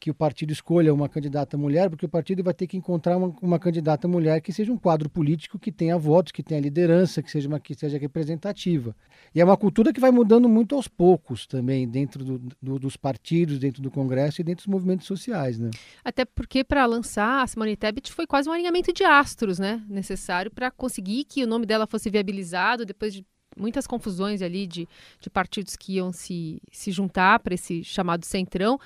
que 0.00 0.10
o 0.10 0.14
partido 0.14 0.52
escolha 0.52 0.94
uma 0.94 1.08
candidata 1.08 1.56
mulher, 1.56 1.90
porque 1.90 2.06
o 2.06 2.08
partido 2.08 2.42
vai 2.42 2.54
ter 2.54 2.66
que 2.66 2.76
encontrar 2.76 3.16
uma, 3.16 3.34
uma, 3.42 3.58
candidata 3.58 4.06
mulher 4.06 4.40
que 4.40 4.52
seja 4.52 4.72
um 4.72 4.78
quadro 4.78 5.10
político 5.10 5.58
que 5.58 5.72
tenha 5.72 5.98
votos, 5.98 6.30
que 6.30 6.42
tenha 6.42 6.60
liderança, 6.60 7.22
que 7.22 7.30
seja 7.30 7.48
uma 7.48 7.58
que 7.58 7.74
seja 7.74 7.98
representativa. 7.98 8.94
E 9.34 9.40
é 9.40 9.44
uma 9.44 9.56
cultura 9.56 9.92
que 9.92 10.00
vai 10.00 10.10
mudando 10.10 10.48
muito 10.48 10.74
aos 10.74 10.86
poucos 10.86 11.46
também 11.46 11.88
dentro 11.88 12.24
do, 12.24 12.38
do, 12.62 12.78
dos 12.78 12.96
partidos, 12.96 13.58
dentro 13.58 13.82
do 13.82 13.90
Congresso 13.90 14.40
e 14.40 14.44
dentro 14.44 14.64
dos 14.64 14.72
movimentos 14.72 15.06
sociais, 15.06 15.58
né? 15.58 15.70
Até 16.04 16.24
porque 16.24 16.62
para 16.62 16.86
lançar 16.86 17.42
a 17.42 17.46
Simone 17.46 17.76
Tebet 17.76 18.12
foi 18.12 18.26
quase 18.26 18.48
um 18.48 18.52
alinhamento 18.52 18.92
de 18.92 19.02
astros, 19.02 19.58
né? 19.58 19.82
Necessário 19.88 20.50
para 20.50 20.70
conseguir 20.70 21.24
que 21.24 21.42
o 21.42 21.46
nome 21.46 21.66
dela 21.66 21.86
fosse 21.86 22.08
viabilizado 22.08 22.86
depois 22.86 23.12
de 23.12 23.26
muitas 23.56 23.86
confusões 23.86 24.40
ali 24.40 24.66
de, 24.66 24.88
de 25.20 25.28
partidos 25.28 25.76
que 25.76 25.94
iam 25.94 26.12
se, 26.12 26.62
se 26.70 26.92
juntar 26.92 27.40
para 27.40 27.54
esse 27.54 27.82
chamado 27.82 28.24
centrão. 28.24 28.78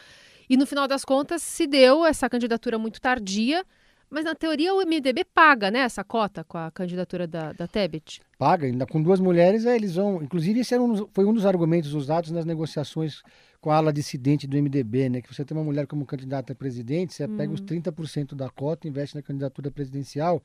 E 0.52 0.56
no 0.58 0.66
final 0.66 0.86
das 0.86 1.02
contas 1.02 1.42
se 1.42 1.66
deu 1.66 2.04
essa 2.04 2.28
candidatura 2.28 2.78
muito 2.78 3.00
tardia, 3.00 3.64
mas 4.10 4.26
na 4.26 4.34
teoria 4.34 4.74
o 4.74 4.82
MDB 4.86 5.24
paga, 5.24 5.70
né, 5.70 5.78
essa 5.78 6.04
cota 6.04 6.44
com 6.44 6.58
a 6.58 6.70
candidatura 6.70 7.26
da, 7.26 7.54
da 7.54 7.66
Tebet. 7.66 8.20
Paga, 8.38 8.66
ainda 8.66 8.84
com 8.84 9.02
duas 9.02 9.18
mulheres, 9.18 9.64
eles 9.64 9.94
vão. 9.94 10.22
Inclusive, 10.22 10.60
esse 10.60 10.78
um, 10.78 11.08
foi 11.10 11.24
um 11.24 11.32
dos 11.32 11.46
argumentos 11.46 11.94
usados 11.94 12.30
nas 12.30 12.44
negociações 12.44 13.22
com 13.62 13.70
a 13.70 13.76
ala 13.76 13.92
dissidente 13.92 14.44
do 14.44 14.60
MDB, 14.60 15.08
né? 15.08 15.22
Que 15.22 15.32
você 15.32 15.44
tem 15.44 15.56
uma 15.56 15.62
mulher 15.62 15.86
como 15.86 16.04
candidata 16.04 16.52
a 16.52 16.56
presidente, 16.56 17.14
você 17.14 17.24
hum. 17.24 17.36
pega 17.36 17.52
os 17.52 17.62
30% 17.62 18.34
da 18.34 18.50
cota, 18.50 18.88
investe 18.88 19.14
na 19.14 19.22
candidatura 19.22 19.70
presidencial 19.70 20.42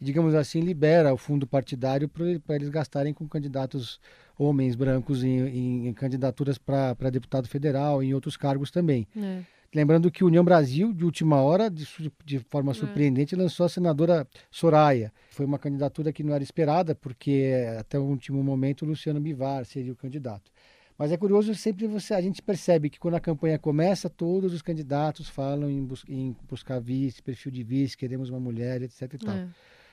e, 0.00 0.04
digamos 0.04 0.34
assim, 0.34 0.60
libera 0.60 1.14
o 1.14 1.16
fundo 1.16 1.46
partidário 1.46 2.08
para 2.08 2.56
eles 2.56 2.68
gastarem 2.68 3.14
com 3.14 3.26
candidatos 3.28 4.00
homens 4.36 4.74
brancos 4.74 5.22
em, 5.22 5.38
em, 5.38 5.86
em 5.86 5.94
candidaturas 5.94 6.58
para 6.58 7.08
deputado 7.08 7.46
federal 7.46 8.02
e 8.02 8.08
em 8.08 8.14
outros 8.14 8.36
cargos 8.36 8.72
também. 8.72 9.06
É. 9.16 9.42
Lembrando 9.72 10.10
que 10.10 10.24
União 10.24 10.44
Brasil, 10.44 10.92
de 10.92 11.04
última 11.04 11.36
hora, 11.42 11.70
de, 11.70 11.86
de 12.24 12.38
forma 12.40 12.72
é. 12.72 12.74
surpreendente, 12.74 13.36
é. 13.36 13.38
lançou 13.38 13.64
a 13.64 13.68
senadora 13.68 14.26
Soraya. 14.50 15.12
Foi 15.30 15.46
uma 15.46 15.58
candidatura 15.58 16.12
que 16.12 16.24
não 16.24 16.34
era 16.34 16.42
esperada, 16.42 16.96
porque 16.96 17.52
até 17.78 17.96
o 17.96 18.02
último 18.02 18.42
momento 18.42 18.84
Luciano 18.84 19.20
Bivar 19.20 19.64
seria 19.64 19.92
o 19.92 19.96
candidato. 19.96 20.50
Mas 20.98 21.12
é 21.12 21.16
curioso, 21.16 21.54
sempre 21.54 21.86
você, 21.86 22.14
a 22.14 22.20
gente 22.20 22.40
percebe 22.40 22.88
que 22.88 22.98
quando 22.98 23.14
a 23.14 23.20
campanha 23.20 23.58
começa, 23.58 24.08
todos 24.08 24.54
os 24.54 24.62
candidatos 24.62 25.28
falam 25.28 25.70
em, 25.70 25.84
bus 25.84 26.04
em 26.08 26.34
buscar 26.48 26.80
vice, 26.80 27.22
perfil 27.22 27.52
de 27.52 27.62
vice, 27.62 27.96
queremos 27.96 28.30
uma 28.30 28.40
mulher, 28.40 28.80
etc. 28.82 29.02
E 29.14 29.18
tal. 29.18 29.34
É. 29.34 29.48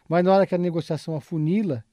Mas 0.07 0.23
na 0.23 0.33
hora 0.33 0.47
que 0.47 0.55
a 0.55 0.57
negociação 0.57 1.15
afunila, 1.15 1.83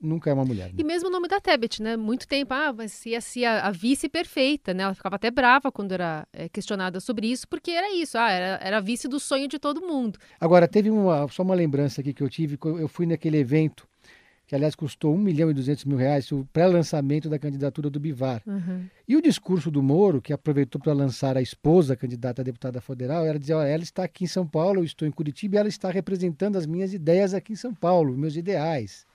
nunca 0.00 0.30
é 0.30 0.32
uma 0.32 0.44
mulher. 0.44 0.68
Né? 0.68 0.74
E 0.78 0.84
mesmo 0.84 1.08
o 1.08 1.12
nome 1.12 1.28
da 1.28 1.40
Tebet, 1.40 1.82
né? 1.82 1.96
Muito 1.96 2.26
tempo, 2.26 2.54
ah, 2.54 2.72
mas 2.72 3.04
ia 3.04 3.20
ser 3.20 3.44
a, 3.44 3.66
a, 3.66 3.70
vice 3.70 4.08
perfeita, 4.08 4.72
né? 4.72 4.84
Ela 4.84 4.94
ficava 4.94 5.16
até 5.16 5.30
brava 5.30 5.72
quando 5.72 5.92
era 5.92 6.26
é, 6.32 6.48
questionada 6.48 7.00
sobre 7.00 7.26
isso, 7.30 7.48
porque 7.48 7.70
era 7.70 7.92
isso, 7.94 8.16
ah, 8.16 8.30
era, 8.30 8.64
era 8.64 8.76
a 8.78 8.80
vice 8.80 9.08
do 9.08 9.18
sonho 9.18 9.48
de 9.48 9.58
todo 9.58 9.80
mundo. 9.80 10.18
Agora, 10.40 10.68
teve 10.68 10.90
uma, 10.90 11.26
só 11.28 11.42
uma 11.42 11.54
lembrança 11.54 12.00
aqui 12.00 12.12
que 12.12 12.22
eu 12.22 12.28
tive, 12.28 12.58
eu 12.62 12.88
fui 12.88 13.06
naquele 13.06 13.38
evento, 13.38 13.87
que 14.48 14.54
aliás 14.54 14.74
custou 14.74 15.14
1 15.14 15.18
milhão 15.18 15.50
e 15.50 15.54
200 15.54 15.84
mil 15.84 15.98
reais, 15.98 16.32
o 16.32 16.42
pré-lançamento 16.50 17.28
da 17.28 17.38
candidatura 17.38 17.90
do 17.90 18.00
Bivar. 18.00 18.42
Uhum. 18.46 18.86
E 19.06 19.14
o 19.14 19.20
discurso 19.20 19.70
do 19.70 19.82
Moro, 19.82 20.22
que 20.22 20.32
aproveitou 20.32 20.80
para 20.80 20.94
lançar 20.94 21.36
a 21.36 21.42
esposa, 21.42 21.94
candidata 21.94 22.40
a 22.40 22.44
deputada 22.44 22.80
federal, 22.80 23.26
era 23.26 23.38
dizer, 23.38 23.52
ela 23.52 23.82
está 23.82 24.04
aqui 24.04 24.24
em 24.24 24.26
São 24.26 24.46
Paulo, 24.46 24.80
eu 24.80 24.84
estou 24.84 25.06
em 25.06 25.10
Curitiba 25.10 25.56
e 25.56 25.58
ela 25.58 25.68
está 25.68 25.90
representando 25.90 26.56
as 26.56 26.64
minhas 26.64 26.94
ideias 26.94 27.34
aqui 27.34 27.52
em 27.52 27.56
São 27.56 27.74
Paulo, 27.74 28.16
meus 28.16 28.36
ideais. 28.36 29.06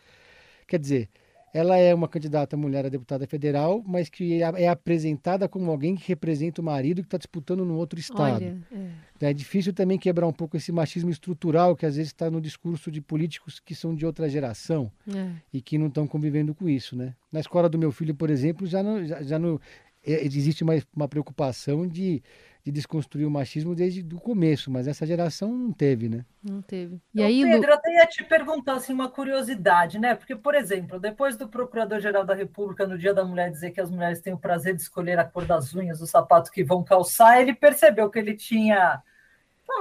Quer 0.67 0.77
dizer, 0.77 1.09
ela 1.51 1.77
é 1.77 1.95
uma 1.95 2.07
candidata 2.07 2.55
mulher 2.55 2.85
a 2.85 2.89
deputada 2.89 3.25
federal, 3.25 3.83
mas 3.87 4.09
que 4.09 4.43
é, 4.43 4.63
é 4.63 4.67
apresentada 4.67 5.49
como 5.49 5.71
alguém 5.71 5.95
que 5.95 6.07
representa 6.07 6.61
o 6.61 6.63
marido 6.63 7.01
que 7.01 7.07
está 7.07 7.17
disputando 7.17 7.65
no 7.65 7.75
outro 7.75 7.99
estado. 7.99 8.45
Olha, 8.45 8.57
é. 8.71 8.87
Então 9.23 9.29
é 9.29 9.33
difícil 9.33 9.71
também 9.71 9.97
quebrar 9.97 10.27
um 10.27 10.33
pouco 10.33 10.57
esse 10.57 10.69
machismo 10.69 11.09
estrutural 11.09 11.77
que 11.77 11.85
às 11.85 11.95
vezes 11.95 12.11
está 12.11 12.29
no 12.29 12.41
discurso 12.41 12.91
de 12.91 12.99
políticos 12.99 13.57
que 13.57 13.73
são 13.73 13.95
de 13.95 14.05
outra 14.05 14.27
geração 14.27 14.91
é. 15.07 15.29
e 15.53 15.61
que 15.61 15.77
não 15.77 15.87
estão 15.87 16.05
convivendo 16.05 16.53
com 16.53 16.67
isso, 16.67 16.93
né? 16.93 17.15
Na 17.31 17.39
escola 17.39 17.69
do 17.69 17.79
meu 17.79 17.89
filho, 17.89 18.13
por 18.13 18.29
exemplo, 18.29 18.67
já 18.67 18.83
não, 18.83 19.05
já, 19.05 19.23
já 19.23 19.39
não 19.39 19.61
é, 20.05 20.25
existe 20.25 20.61
uma, 20.61 20.73
uma 20.93 21.07
preocupação 21.07 21.87
de 21.87 22.21
de 22.63 22.71
desconstruir 22.71 23.25
o 23.25 23.31
machismo 23.31 23.75
desde 23.75 24.01
o 24.15 24.19
começo, 24.19 24.71
mas 24.71 24.87
essa 24.87 25.05
geração 25.05 25.51
não 25.51 25.73
teve, 25.73 26.07
né? 26.07 26.25
Não 26.41 26.61
teve. 26.61 26.97
E 27.13 27.21
aí, 27.21 27.43
Pedro, 27.43 27.69
eu 27.69 27.73
até 27.73 27.93
ia 27.93 28.05
te 28.05 28.23
perguntar 28.23 28.75
assim, 28.75 28.93
uma 28.93 29.09
curiosidade, 29.09 29.99
né? 29.99 30.15
Porque, 30.15 30.33
por 30.33 30.55
exemplo, 30.55 30.97
depois 30.97 31.35
do 31.35 31.49
Procurador-Geral 31.49 32.25
da 32.25 32.33
República, 32.33 32.87
no 32.87 32.97
Dia 32.97 33.13
da 33.13 33.25
Mulher, 33.25 33.51
dizer 33.51 33.71
que 33.71 33.81
as 33.81 33.91
mulheres 33.91 34.21
têm 34.21 34.33
o 34.33 34.37
prazer 34.37 34.75
de 34.75 34.81
escolher 34.81 35.19
a 35.19 35.25
cor 35.25 35.45
das 35.45 35.75
unhas, 35.75 36.01
o 36.01 36.07
sapato 36.07 36.49
que 36.49 36.63
vão 36.63 36.81
calçar, 36.85 37.41
ele 37.41 37.53
percebeu 37.53 38.09
que 38.09 38.17
ele 38.17 38.33
tinha 38.33 39.03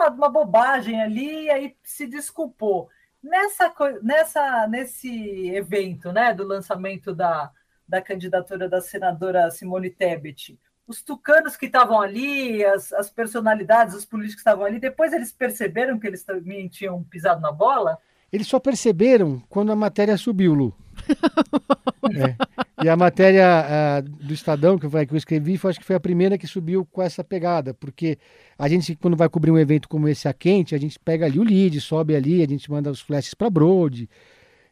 falado 0.03 0.17
uma 0.17 0.29
bobagem 0.29 1.01
ali 1.01 1.45
e 1.45 1.51
aí 1.51 1.77
se 1.83 2.07
desculpou. 2.07 2.89
Nessa, 3.23 3.73
nessa, 4.03 4.67
nesse 4.67 5.51
evento, 5.51 6.11
né, 6.11 6.35
do 6.35 6.45
lançamento 6.45 7.15
da, 7.15 7.51
da 7.87 8.03
candidatura 8.03 8.69
da 8.69 8.81
senadora 8.81 9.51
Simone 9.51 9.91
Tebet, 9.91 10.59
os 10.89 11.03
tucanos 11.03 11.57
que 11.57 11.67
estavam 11.67 12.01
ali, 12.01 12.65
as, 12.65 12.93
as 12.93 13.09
personalidades, 13.09 13.95
os 13.95 14.05
políticos 14.05 14.43
que 14.43 14.49
estavam 14.49 14.65
ali, 14.65 14.81
depois 14.81 15.13
eles 15.13 15.33
perceberam 15.33 16.01
que 16.01 16.07
eles 16.07 16.25
também 16.25 16.69
tinham 16.69 17.03
pisado 17.05 17.41
na 17.41 17.53
bola? 17.53 17.97
Eles 18.33 18.49
só 18.49 18.59
perceberam 18.59 19.41
quando 19.49 19.71
a 19.71 19.77
matéria 19.77 20.17
subiu, 20.17 20.53
Lu. 20.53 20.75
é. 22.15 22.85
E 22.85 22.89
a 22.89 22.97
matéria 22.97 24.03
do 24.21 24.35
Estadão 24.35 24.79
que, 24.79 24.89
que 24.89 25.15
eu 25.15 25.17
escrevi, 25.17 25.57
foi, 25.57 25.71
acho 25.71 25.81
que 25.81 25.87
foi 25.87 25.97
a 25.97 26.01
primeira 26.01 26.37
que 26.37 26.47
subiu 26.47 26.85
com 26.85 27.03
essa 27.03 27.23
pegada, 27.23 27.73
porque 27.75 28.19
a 28.59 28.69
gente, 28.69 28.97
quando 28.97 29.17
vai 29.17 29.29
cobrir 29.29 29.51
um 29.51 29.59
evento 29.59 29.89
como 29.89 30.09
esse 30.09 30.27
a 30.27 30.33
quente, 30.33 30.75
a 30.75 30.79
gente 30.79 30.99
pega 30.99 31.27
ali 31.27 31.39
o 31.39 31.45
lead, 31.45 31.81
sobe 31.81 32.17
ali, 32.17 32.43
a 32.43 32.49
gente 32.49 32.71
manda 32.71 32.91
os 32.91 33.01
flashes 33.01 33.35
para 33.35 33.51
Brode. 33.51 34.09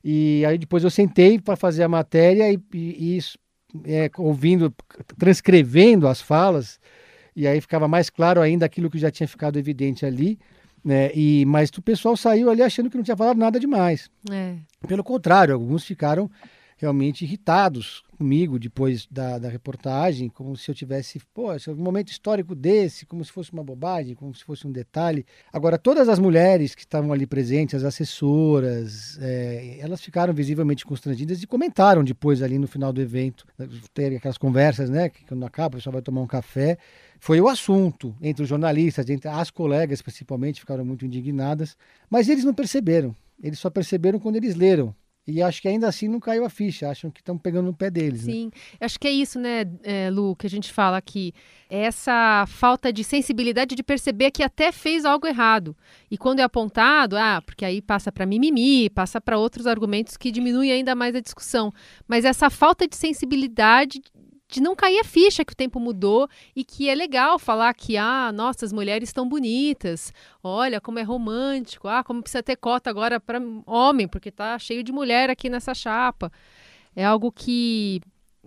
E 0.03 0.45
aí 0.47 0.59
depois 0.59 0.83
eu 0.83 0.91
sentei 0.91 1.39
para 1.39 1.57
fazer 1.57 1.83
a 1.83 1.89
matéria 1.89 2.51
e, 2.51 2.61
e, 2.75 3.19
e 3.19 3.21
é, 3.85 4.11
ouvindo, 4.19 4.75
transcrevendo 5.19 6.09
as 6.09 6.21
falas, 6.21 6.81
e 7.37 7.47
aí 7.47 7.61
ficava 7.61 7.87
mais 7.87 8.11
claro 8.11 8.41
ainda 8.41 8.67
aquilo 8.67 8.91
que 8.91 8.99
já 8.99 9.11
tinha 9.11 9.29
ficado 9.29 9.59
evidente 9.59 10.05
ali. 10.05 10.39
Né? 10.85 11.11
E, 11.15 11.45
mas 11.47 11.71
o 11.77 11.83
pessoal 11.83 12.17
saiu 12.17 12.51
ali 12.51 12.63
achando 12.63 12.91
que 12.91 12.97
não 12.97 13.05
tinha 13.05 13.17
falado 13.17 13.37
nada 13.37 13.61
demais. 13.61 14.11
É. 14.31 14.57
Pelo 14.87 15.05
contrário, 15.05 15.55
alguns 15.55 15.85
ficaram 15.85 16.31
realmente 16.81 17.25
irritados 17.25 18.03
comigo 18.17 18.59
depois 18.59 19.07
da, 19.11 19.39
da 19.39 19.51
reportagem, 19.51 20.31
como 20.31 20.57
se 20.57 20.71
eu 20.71 20.75
tivesse, 20.75 21.21
pô, 21.35 21.53
um 21.53 21.75
momento 21.77 22.09
histórico 22.09 22.55
desse, 22.55 23.05
como 23.05 23.23
se 23.23 23.31
fosse 23.31 23.53
uma 23.53 23.63
bobagem, 23.63 24.15
como 24.15 24.35
se 24.35 24.43
fosse 24.43 24.67
um 24.67 24.73
detalhe. 24.73 25.27
Agora, 25.53 25.79
todas 25.79 26.09
as 26.09 26.19
mulheres 26.19 26.75
que 26.75 26.81
estavam 26.81 27.13
ali 27.13 27.27
presentes, 27.27 27.75
as 27.75 27.85
assessoras, 27.85 29.19
é, 29.21 29.79
elas 29.79 30.01
ficaram 30.01 30.33
visivelmente 30.33 30.87
constrangidas 30.87 31.43
e 31.43 31.47
comentaram 31.47 32.03
depois 32.03 32.43
ali 32.43 32.59
no 32.59 32.67
final 32.67 32.93
do 32.93 33.01
evento, 33.03 33.47
teve 33.93 34.17
aquelas 34.17 34.39
conversas, 34.39 34.89
né, 34.89 35.11
que 35.11 35.25
quando 35.27 35.45
acaba 35.45 35.75
o 35.75 35.79
pessoal 35.79 35.93
vai 35.93 36.03
tomar 36.03 36.23
um 36.23 36.27
café, 36.27 36.79
foi 37.19 37.39
o 37.43 37.49
assunto 37.49 38.17
entre 38.23 38.43
os 38.43 38.49
jornalistas, 38.49 39.09
entre 39.11 39.29
as 39.29 39.51
colegas 39.51 40.01
principalmente, 40.01 40.61
ficaram 40.61 40.85
muito 40.85 41.05
indignadas, 41.05 41.77
mas 42.09 42.29
eles 42.29 42.45
não 42.45 42.55
perceberam. 42.55 43.15
Eles 43.43 43.59
só 43.59 43.71
perceberam 43.71 44.19
quando 44.19 44.37
eles 44.37 44.55
leram 44.55 44.95
E 45.27 45.43
acho 45.43 45.63
que 45.63 45.69
ainda 45.69 45.89
assim 45.89 46.09
não 46.09 46.21
caiu 46.21 46.45
a 46.45 46.51
ficha, 46.51 46.89
acham 46.89 47.11
que 47.11 47.21
estão 47.21 47.39
pegando 47.39 47.67
no 47.67 47.75
pé 47.75 47.91
deles. 47.91 48.23
Sim, 48.23 48.47
né? 48.47 48.51
acho 48.81 48.99
que 48.99 49.07
é 49.07 49.11
isso, 49.11 49.39
né, 49.39 49.65
é, 49.83 50.11
Lu, 50.11 50.35
que 50.35 50.47
a 50.47 50.51
gente 50.51 50.73
fala 50.73 50.97
aqui. 50.97 51.33
Essa 51.69 52.45
falta 52.49 52.93
de 52.93 53.05
sensibilidade 53.05 53.75
de 53.75 53.83
perceber 53.83 54.31
que 54.31 54.43
até 54.43 54.73
fez 54.73 55.05
algo 55.05 55.27
errado. 55.27 55.77
E 56.11 56.19
quando 56.19 56.41
é 56.41 56.43
apontado, 56.43 57.17
ah, 57.17 57.41
porque 57.45 57.65
aí 57.65 57.81
passa 57.81 58.11
para 58.11 58.27
mimimi, 58.27 58.91
passa 58.91 59.21
para 59.21 59.39
outros 59.39 59.67
argumentos 59.67 60.17
que 60.17 60.33
diminuem 60.33 60.73
ainda 60.73 60.95
mais 60.95 61.15
a 61.15 61.21
discussão. 61.21 61.73
Mas 62.09 62.25
essa 62.25 62.51
falta 62.51 62.89
de 62.89 62.97
sensibilidade 62.97 64.01
de 64.51 64.61
não 64.61 64.75
cair 64.75 64.99
a 64.99 65.05
ficha 65.05 65.45
que 65.45 65.53
o 65.53 65.57
tempo 65.57 65.79
mudou 65.79 66.29
e 66.55 66.65
que 66.65 66.89
é 66.89 66.95
legal 66.95 67.39
falar 67.39 67.73
que, 67.75 67.97
ah, 67.97 68.33
nossa, 68.33 68.65
as 68.65 68.73
mulheres 68.73 69.09
estão 69.09 69.29
bonitas, 69.29 70.13
olha 70.43 70.81
como 70.81 70.99
é 70.99 71.03
romântico, 71.03 71.89
ah, 71.89 72.03
como 72.03 72.23
precisa 72.23 72.43
ter 72.43 72.57
cota 72.57 72.91
agora 72.91 73.21
para 73.21 73.41
homem, 73.67 74.09
porque 74.09 74.31
tá 74.31 74.59
cheio 74.59 74.83
de 74.83 74.93
mulher 74.93 75.31
aqui 75.31 75.49
nessa 75.49 75.75
chapa. 75.75 76.33
É 76.95 77.05
algo 77.05 77.31
que 77.31 78.01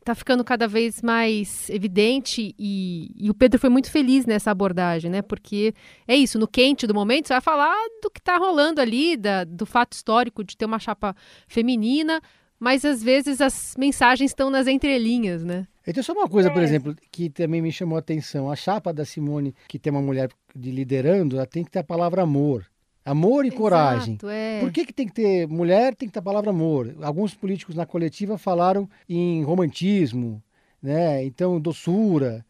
está 0.03 0.13
ficando 0.13 0.43
cada 0.43 0.67
vez 0.67 1.01
mais 1.01 1.69
evidente 1.69 2.53
e, 2.59 3.09
e, 3.15 3.29
o 3.29 3.33
Pedro 3.33 3.57
foi 3.57 3.69
muito 3.69 3.89
feliz 3.89 4.25
nessa 4.25 4.51
abordagem, 4.51 5.09
né? 5.09 5.21
Porque 5.21 5.73
é 6.05 6.15
isso, 6.15 6.37
no 6.37 6.47
quente 6.47 6.85
do 6.85 6.93
momento 6.93 7.27
você 7.27 7.33
vai 7.33 7.41
falar 7.41 7.75
do 8.01 8.11
que 8.11 8.19
está 8.19 8.37
rolando 8.37 8.81
ali, 8.81 9.15
da, 9.15 9.45
do 9.45 9.65
fato 9.65 9.93
histórico 9.93 10.43
de 10.43 10.57
ter 10.57 10.65
uma 10.65 10.77
chapa 10.77 11.15
feminina, 11.47 12.21
mas 12.63 12.85
às 12.85 13.03
vezes 13.03 13.41
as 13.41 13.75
mensagens 13.77 14.31
estão 14.31 14.49
nas 14.49 14.67
entrelinhas, 14.67 15.43
né? 15.43 15.67
Então, 15.85 16.01
só 16.01 16.13
uma 16.13 16.29
coisa, 16.29 16.47
é. 16.47 16.53
por 16.53 16.63
exemplo, 16.63 16.95
que 17.11 17.29
também 17.29 17.61
me 17.61 17.73
chamou 17.73 17.97
a 17.97 17.99
atenção. 17.99 18.49
A 18.49 18.55
chapa 18.55 18.93
da 18.93 19.03
Simone, 19.03 19.53
que 19.67 19.77
tem 19.77 19.91
uma 19.91 20.01
mulher 20.01 20.29
de 20.55 20.71
liderando, 20.71 21.35
ela 21.35 21.45
tem 21.45 21.65
que 21.65 21.69
ter 21.69 21.79
a 21.79 21.83
palavra 21.83 22.21
amor. 22.21 22.65
Amor 23.03 23.43
e 23.43 23.49
Exato, 23.49 23.61
coragem. 23.61 24.17
É. 24.31 24.61
Por 24.61 24.71
que, 24.71 24.85
que 24.85 24.93
tem 24.93 25.05
que 25.05 25.13
ter 25.13 25.45
mulher, 25.45 25.93
tem 25.93 26.07
que 26.07 26.13
ter 26.13 26.19
a 26.19 26.23
palavra 26.23 26.51
amor? 26.51 26.95
Alguns 27.01 27.35
políticos 27.35 27.75
na 27.75 27.85
coletiva 27.85 28.37
falaram 28.37 28.89
em 29.09 29.43
romantismo, 29.43 30.41
né? 30.81 31.21
Então, 31.25 31.59
doçura. 31.59 32.45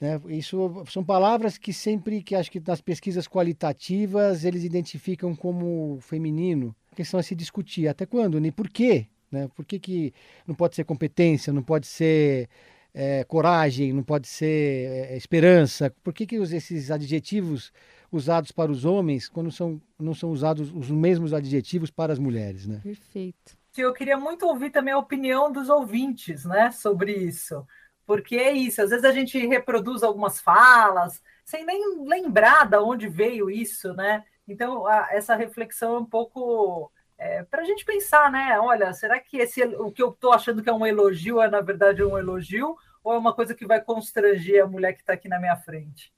Né? 0.00 0.18
Isso 0.28 0.82
são 0.88 1.04
palavras 1.04 1.58
que 1.58 1.74
sempre, 1.74 2.22
que 2.22 2.34
acho 2.34 2.50
que 2.50 2.62
nas 2.66 2.80
pesquisas 2.80 3.28
qualitativas, 3.28 4.46
eles 4.46 4.64
identificam 4.64 5.36
como 5.36 5.98
feminino. 6.00 6.74
A 6.90 6.96
questão 6.96 7.20
é 7.20 7.22
se 7.22 7.34
discutir. 7.34 7.86
Até 7.86 8.06
quando? 8.06 8.42
E 8.42 8.50
por 8.50 8.70
quê? 8.70 9.08
Né? 9.30 9.48
Por 9.54 9.64
que, 9.64 9.78
que 9.78 10.14
não 10.46 10.54
pode 10.54 10.74
ser 10.74 10.84
competência, 10.84 11.52
não 11.52 11.62
pode 11.62 11.86
ser 11.86 12.48
é, 12.94 13.24
coragem, 13.24 13.92
não 13.92 14.02
pode 14.02 14.28
ser 14.28 15.10
é, 15.10 15.16
esperança? 15.16 15.92
Por 16.02 16.12
que, 16.12 16.26
que 16.26 16.36
esses 16.36 16.90
adjetivos 16.90 17.72
usados 18.10 18.50
para 18.50 18.72
os 18.72 18.84
homens, 18.84 19.28
quando 19.28 19.50
são, 19.50 19.80
não 19.98 20.14
são 20.14 20.30
usados 20.30 20.72
os 20.72 20.90
mesmos 20.90 21.32
adjetivos 21.32 21.90
para 21.90 22.12
as 22.12 22.18
mulheres? 22.18 22.66
Né? 22.66 22.80
Perfeito. 22.82 23.56
Eu 23.76 23.92
queria 23.92 24.16
muito 24.16 24.46
ouvir 24.46 24.70
também 24.70 24.92
a 24.92 24.98
opinião 24.98 25.52
dos 25.52 25.68
ouvintes 25.68 26.44
né, 26.44 26.70
sobre 26.72 27.12
isso. 27.12 27.64
Porque 28.04 28.36
é 28.36 28.52
isso, 28.52 28.80
às 28.80 28.90
vezes 28.90 29.04
a 29.04 29.12
gente 29.12 29.38
reproduz 29.46 30.02
algumas 30.02 30.40
falas 30.40 31.22
sem 31.44 31.64
nem 31.64 32.04
lembrar 32.06 32.66
de 32.66 32.78
onde 32.78 33.06
veio 33.06 33.50
isso, 33.50 33.92
né? 33.92 34.24
Então, 34.46 34.86
a, 34.86 35.08
essa 35.12 35.34
reflexão 35.36 35.94
é 35.94 35.98
um 35.98 36.04
pouco 36.04 36.90
é, 37.18 37.42
para 37.42 37.62
a 37.62 37.64
gente 37.64 37.84
pensar, 37.84 38.30
né? 38.30 38.58
Olha, 38.60 38.92
será 38.92 39.18
que 39.18 39.38
esse, 39.38 39.62
o 39.64 39.90
que 39.90 40.02
eu 40.02 40.10
estou 40.10 40.32
achando 40.32 40.62
que 40.62 40.70
é 40.70 40.72
um 40.72 40.86
elogio 40.86 41.40
é, 41.40 41.50
na 41.50 41.60
verdade, 41.60 42.02
um 42.02 42.16
elogio? 42.16 42.76
Ou 43.02 43.12
é 43.12 43.18
uma 43.18 43.34
coisa 43.34 43.54
que 43.54 43.66
vai 43.66 43.80
constranger 43.80 44.62
a 44.62 44.66
mulher 44.66 44.92
que 44.92 45.00
está 45.00 45.14
aqui 45.14 45.28
na 45.28 45.38
minha 45.38 45.56
frente? 45.56 46.12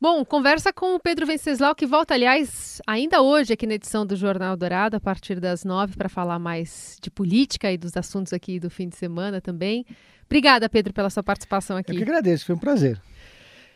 Bom, 0.00 0.24
conversa 0.24 0.72
com 0.72 0.96
o 0.96 1.00
Pedro 1.00 1.24
Venceslau, 1.24 1.76
que 1.76 1.86
volta, 1.86 2.12
aliás, 2.12 2.82
ainda 2.86 3.22
hoje 3.22 3.52
aqui 3.52 3.68
na 3.68 3.74
edição 3.74 4.04
do 4.04 4.16
Jornal 4.16 4.56
Dourado, 4.56 4.96
a 4.96 5.00
partir 5.00 5.38
das 5.38 5.64
nove, 5.64 5.96
para 5.96 6.08
falar 6.08 6.40
mais 6.40 6.96
de 7.00 7.08
política 7.08 7.70
e 7.70 7.78
dos 7.78 7.96
assuntos 7.96 8.32
aqui 8.32 8.58
do 8.58 8.68
fim 8.68 8.88
de 8.88 8.96
semana 8.96 9.40
também. 9.40 9.86
Obrigada, 10.26 10.68
Pedro, 10.68 10.92
pela 10.92 11.08
sua 11.08 11.22
participação 11.22 11.76
aqui. 11.76 11.92
Eu 11.92 11.98
que 11.98 12.02
agradeço, 12.02 12.46
foi 12.46 12.54
um 12.56 12.58
prazer. 12.58 13.00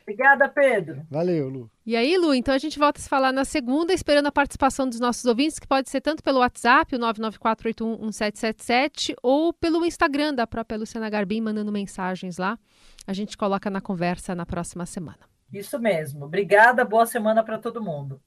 Obrigada, 0.07 0.49
Pedro. 0.49 1.05
Valeu, 1.11 1.49
Lu. 1.49 1.69
E 1.85 1.97
aí, 1.97 2.17
Lu, 2.17 2.33
então 2.33 2.55
a 2.55 2.59
gente 2.59 2.79
volta 2.79 3.01
a 3.01 3.03
se 3.03 3.09
falar 3.09 3.33
na 3.33 3.45
segunda, 3.45 3.93
esperando 3.93 4.27
a 4.27 4.33
participação 4.33 4.89
dos 4.89 5.01
nossos 5.01 5.25
ouvintes, 5.25 5.59
que 5.59 5.67
pode 5.67 5.91
ser 5.91 6.01
tanto 6.01 6.23
pelo 6.23 6.39
WhatsApp, 6.39 6.95
o 6.95 6.99
994811777, 7.01 9.17
ou 9.21 9.53
pelo 9.53 9.85
Instagram 9.85 10.33
da 10.33 10.47
própria 10.47 10.79
Luciana 10.79 11.11
Garbim, 11.11 11.41
mandando 11.41 11.73
mensagens 11.73 12.39
lá. 12.39 12.57
A 13.05 13.13
gente 13.13 13.37
coloca 13.37 13.69
na 13.69 13.81
conversa 13.81 14.33
na 14.33 14.47
próxima 14.47 14.87
semana. 14.87 15.19
Isso 15.53 15.77
mesmo. 15.77 16.25
Obrigada, 16.25 16.85
boa 16.85 17.05
semana 17.05 17.43
para 17.43 17.59
todo 17.59 17.83
mundo. 17.83 18.21